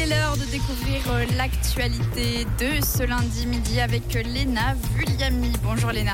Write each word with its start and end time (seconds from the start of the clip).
Il 0.00 0.04
est 0.04 0.16
l'heure 0.16 0.36
de 0.36 0.44
découvrir 0.50 1.02
euh, 1.10 1.26
l'actualité 1.36 2.46
de 2.58 2.82
ce 2.82 3.02
lundi 3.02 3.46
midi 3.46 3.80
avec 3.80 4.14
Léna 4.14 4.74
Vulliami. 4.96 5.52
Bonjour 5.62 5.90
Léna. 5.90 6.12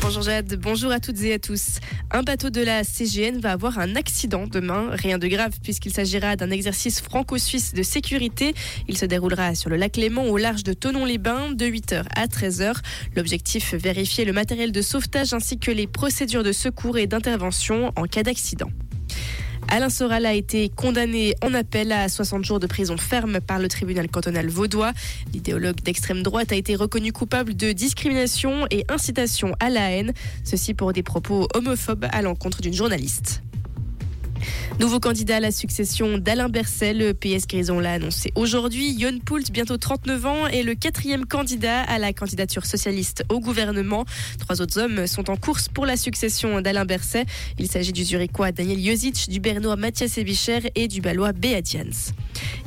Bonjour 0.00 0.22
Jade, 0.22 0.58
bonjour 0.60 0.90
à 0.90 0.98
toutes 0.98 1.22
et 1.22 1.34
à 1.34 1.38
tous. 1.38 1.78
Un 2.10 2.24
bateau 2.24 2.50
de 2.50 2.60
la 2.62 2.82
CGN 2.82 3.38
va 3.38 3.52
avoir 3.52 3.78
un 3.78 3.94
accident 3.94 4.48
demain. 4.48 4.88
Rien 4.90 5.18
de 5.18 5.28
grave 5.28 5.52
puisqu'il 5.62 5.92
s'agira 5.92 6.34
d'un 6.34 6.50
exercice 6.50 7.00
franco-suisse 7.00 7.74
de 7.74 7.82
sécurité. 7.84 8.54
Il 8.88 8.98
se 8.98 9.06
déroulera 9.06 9.54
sur 9.54 9.70
le 9.70 9.76
lac 9.76 9.96
Léman 9.96 10.24
au 10.24 10.36
large 10.36 10.64
de 10.64 10.72
Tonon-les-Bains 10.72 11.52
de 11.52 11.66
8h 11.66 12.06
à 12.16 12.26
13h. 12.26 12.74
L'objectif, 13.14 13.74
vérifier 13.74 14.24
le 14.24 14.32
matériel 14.32 14.72
de 14.72 14.82
sauvetage 14.82 15.32
ainsi 15.32 15.58
que 15.58 15.70
les 15.70 15.86
procédures 15.86 16.42
de 16.42 16.52
secours 16.52 16.98
et 16.98 17.06
d'intervention 17.06 17.92
en 17.94 18.04
cas 18.06 18.24
d'accident. 18.24 18.70
Alain 19.68 19.88
Soral 19.90 20.26
a 20.26 20.32
été 20.32 20.68
condamné 20.68 21.34
en 21.42 21.52
appel 21.52 21.90
à 21.90 22.08
60 22.08 22.44
jours 22.44 22.60
de 22.60 22.66
prison 22.66 22.96
ferme 22.96 23.40
par 23.40 23.58
le 23.58 23.68
tribunal 23.68 24.08
cantonal 24.08 24.48
vaudois. 24.48 24.92
L'idéologue 25.34 25.80
d'extrême 25.82 26.22
droite 26.22 26.52
a 26.52 26.56
été 26.56 26.76
reconnu 26.76 27.12
coupable 27.12 27.54
de 27.54 27.72
discrimination 27.72 28.66
et 28.70 28.84
incitation 28.88 29.54
à 29.58 29.68
la 29.68 29.90
haine, 29.90 30.12
ceci 30.44 30.72
pour 30.72 30.92
des 30.92 31.02
propos 31.02 31.48
homophobes 31.54 32.06
à 32.12 32.22
l'encontre 32.22 32.62
d'une 32.62 32.74
journaliste. 32.74 33.42
Nouveau 34.78 35.00
candidat 35.00 35.36
à 35.36 35.40
la 35.40 35.50
succession 35.50 36.18
d'Alain 36.18 36.50
Berset, 36.50 36.92
le 36.92 37.14
PS 37.14 37.46
Grison 37.46 37.80
l'a 37.80 37.92
annoncé 37.94 38.30
aujourd'hui. 38.34 38.92
Yon 38.92 39.18
Poult, 39.24 39.50
bientôt 39.50 39.78
39 39.78 40.26
ans, 40.26 40.46
est 40.48 40.62
le 40.62 40.74
quatrième 40.74 41.24
candidat 41.24 41.80
à 41.82 41.98
la 41.98 42.12
candidature 42.12 42.66
socialiste 42.66 43.24
au 43.30 43.40
gouvernement. 43.40 44.04
Trois 44.38 44.60
autres 44.60 44.78
hommes 44.78 45.06
sont 45.06 45.30
en 45.30 45.36
course 45.36 45.68
pour 45.68 45.86
la 45.86 45.96
succession 45.96 46.60
d'Alain 46.60 46.84
Berset. 46.84 47.24
Il 47.58 47.68
s'agit 47.68 47.92
du 47.92 48.04
Zurichois 48.04 48.52
Daniel 48.52 48.78
Jozic, 48.78 49.30
du 49.30 49.40
Bernois 49.40 49.76
Mathias 49.76 50.18
Ebicher 50.18 50.70
et 50.74 50.88
du 50.88 51.00
Balois 51.00 51.32
Beat 51.32 51.70
Jans. 51.70 52.12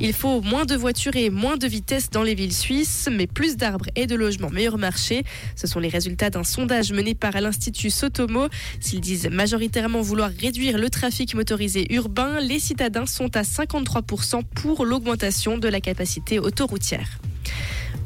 Il 0.02 0.14
faut 0.14 0.40
moins 0.40 0.64
de 0.64 0.74
voitures 0.74 1.14
et 1.14 1.28
moins 1.28 1.58
de 1.58 1.66
vitesse 1.66 2.08
dans 2.08 2.22
les 2.22 2.34
villes 2.34 2.54
suisses, 2.54 3.06
mais 3.12 3.26
plus 3.26 3.58
d'arbres 3.58 3.84
et 3.96 4.06
de 4.06 4.14
logements 4.14 4.48
meilleur 4.48 4.78
marché. 4.78 5.24
Ce 5.56 5.66
sont 5.66 5.78
les 5.78 5.90
résultats 5.90 6.30
d'un 6.30 6.42
sondage 6.42 6.90
mené 6.90 7.14
par 7.14 7.38
l'Institut 7.38 7.90
Sotomo. 7.90 8.48
S'ils 8.80 9.02
disent 9.02 9.28
majoritairement 9.28 10.00
vouloir 10.00 10.30
réduire 10.30 10.78
le 10.78 10.88
trafic 10.88 11.34
motorisé 11.34 11.92
urbain, 11.92 12.40
les 12.40 12.58
citadins 12.58 13.04
sont 13.04 13.36
à 13.36 13.42
53% 13.42 14.42
pour 14.54 14.86
l'augmentation 14.86 15.58
de 15.58 15.68
la 15.68 15.82
capacité 15.82 16.38
autoroutière. 16.38 17.18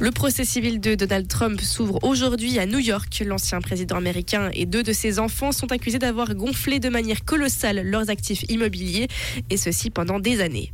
Le 0.01 0.11
procès 0.11 0.45
civil 0.45 0.81
de 0.81 0.97
Donald 0.97 1.29
Trump 1.29 1.61
s'ouvre 1.61 2.01
aujourd'hui 2.03 2.59
à 2.59 2.67
New 2.67 2.81
York. 2.81 3.23
L'ancien 3.25 3.61
président 3.61 3.97
américain 3.97 4.51
et 4.53 4.67
deux 4.67 4.83
de 4.83 4.93
ses 4.93 5.21
enfants 5.21 5.53
sont 5.53 5.71
accusés 5.71 6.01
d'avoir 6.01 6.35
gonflé 6.35 6.81
de 6.81 6.89
manière 6.89 7.25
colossale 7.25 7.89
leurs 7.89 8.11
actifs 8.11 8.43
immobiliers, 8.49 9.07
et 9.49 9.57
ceci 9.57 9.91
pendant 9.91 10.19
des 10.19 10.41
années. 10.41 10.73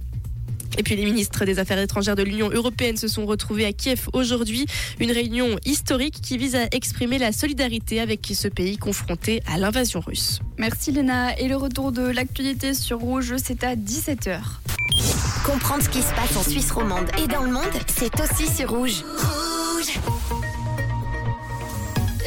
Et 0.81 0.83
puis 0.83 0.97
les 0.97 1.05
ministres 1.05 1.45
des 1.45 1.59
Affaires 1.59 1.79
étrangères 1.79 2.17
de 2.17 2.23
l'Union 2.23 2.49
européenne 2.49 2.97
se 2.97 3.07
sont 3.07 3.27
retrouvés 3.27 3.67
à 3.67 3.73
Kiev 3.75 4.09
aujourd'hui. 4.15 4.65
Une 4.99 5.13
réunion 5.13 5.59
historique 5.67 6.23
qui 6.23 6.39
vise 6.39 6.57
à 6.57 6.69
exprimer 6.73 7.19
la 7.19 7.33
solidarité 7.33 8.01
avec 8.01 8.27
ce 8.35 8.49
pays 8.49 8.79
confronté 8.79 9.43
à 9.47 9.59
l'invasion 9.59 10.01
russe. 10.01 10.41
Merci 10.57 10.91
Léna. 10.91 11.39
Et 11.39 11.49
le 11.49 11.57
retour 11.57 11.93
de 11.93 12.01
l'actualité 12.01 12.73
sur 12.73 12.99
Rouge, 12.99 13.35
c'est 13.37 13.63
à 13.63 13.77
17h. 13.77 14.41
Comprendre 15.45 15.83
ce 15.83 15.91
qui 15.91 16.01
se 16.01 16.15
passe 16.15 16.35
en 16.35 16.49
Suisse 16.49 16.71
romande 16.71 17.11
et 17.23 17.27
dans 17.27 17.43
le 17.43 17.53
monde, 17.53 17.65
c'est 17.87 18.19
aussi 18.19 18.51
sur 18.51 18.71
Rouge. 18.71 19.05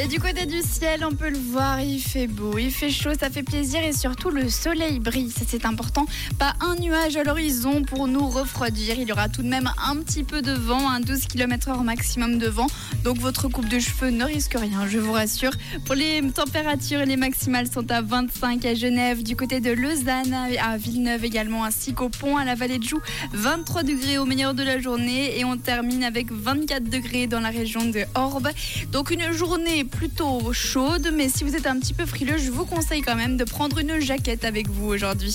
Et 0.02 0.08
du 0.08 0.20
côté 0.20 0.48
du 0.48 0.62
ciel, 0.62 1.06
on 1.06 1.14
peut 1.14 1.30
le 1.30 1.38
voir, 1.38 1.80
il 1.80 2.00
fait 2.00 2.26
beau, 2.26 2.58
il 2.58 2.72
fait 2.72 2.90
chaud, 2.90 3.12
ça 3.18 3.30
fait 3.30 3.44
plaisir 3.44 3.80
et 3.84 3.94
surtout 3.94 4.32
le 4.32 4.50
soleil 4.50 5.00
brille, 5.00 5.30
ça 5.30 5.46
c'est 5.48 5.66
important. 5.66 6.08
Pas 6.40 6.56
un 6.62 6.76
nuage 6.76 7.16
à 7.16 7.24
l'horizon 7.24 7.84
pour 7.84 8.08
nous 8.08 8.28
refroidir. 8.28 8.96
Il 8.98 9.08
y 9.08 9.12
aura 9.12 9.30
tout 9.30 9.44
de 9.44 9.48
même 9.48 9.70
un 9.88 9.96
petit 9.98 10.24
peu 10.24 10.42
de 10.42 10.52
vent, 10.52 10.90
un 10.90 11.00
12 11.00 11.26
km/h 11.28 11.84
maximum 11.84 12.40
de 12.40 12.48
vent. 12.48 12.66
Donc 13.04 13.20
votre 13.20 13.48
coupe 13.50 13.70
de 13.70 13.78
cheveux 13.78 14.10
ne 14.10 14.26
risque 14.26 14.56
rien, 14.56 14.88
je 14.88 14.98
vous 14.98 15.12
rassure. 15.12 15.52
Pour 15.86 15.94
les 15.94 16.22
températures, 16.32 17.06
les 17.06 17.18
maximales 17.18 17.68
sont 17.72 17.90
à 17.92 18.02
25 18.02 18.66
à 18.66 18.74
Genève, 18.74 19.22
du 19.22 19.36
côté 19.36 19.60
de 19.60 19.72
Lausanne, 19.72 20.36
à 20.60 20.76
Villeneuve 20.76 21.24
également, 21.24 21.64
ainsi 21.64 21.94
qu'au 21.94 22.10
pont 22.10 22.38
à 22.38 22.46
la 22.46 22.56
vallée 22.56 22.80
de 22.80 22.84
Joux. 22.84 23.02
23 23.34 23.84
degrés 23.84 24.18
au 24.18 24.26
meilleur 24.26 24.56
de 24.56 24.64
la 24.64 24.80
journée 24.80 25.40
et 25.40 25.46
on 25.46 25.56
termine 25.56 26.04
avec 26.04 26.32
24 26.32 26.84
degrés 26.84 27.28
dans 27.28 27.40
la 27.40 27.50
région 27.50 27.86
de 27.86 28.04
Orbe. 28.16 28.50
Donc 28.92 29.12
une 29.12 29.32
plutôt 29.84 30.52
chaude, 30.54 31.12
mais 31.14 31.30
si 31.30 31.44
vous 31.44 31.56
êtes 31.56 31.68
un 31.68 31.80
petit 31.80 31.94
peu 31.94 32.06
frileux, 32.06 32.38
je 32.38 32.52
vous 32.52 32.66
conseille 32.66 33.02
quand 33.02 33.16
même 33.16 33.38
de 33.38 33.44
prendre 33.44 33.80
une 33.80 34.00
jaquette 34.00 34.46
avec 34.46 34.70
vous 34.70 34.88
aujourd'hui. 34.88 35.32